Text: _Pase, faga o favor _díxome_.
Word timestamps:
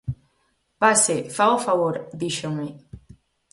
_Pase, 0.81 1.17
faga 1.35 1.57
o 1.57 1.63
favor 1.67 1.95
_díxome_. 2.19 2.67